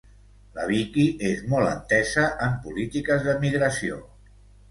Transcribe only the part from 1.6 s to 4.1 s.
entesa en polítiques de migració.